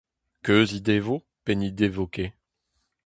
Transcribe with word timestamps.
Keuz 0.45 0.69
he 0.75 0.79
devo 0.87 1.15
pe 1.43 1.51
n'he 1.55 1.71
devo 1.79 2.05
ket? 2.13 2.33